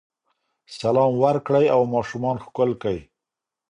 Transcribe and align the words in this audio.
سلام 0.79 1.11
ورکړئ 1.23 1.65
او 1.75 1.81
ماشومان 1.95 2.37
ښکل 2.45 2.69
کړئ. 2.81 2.99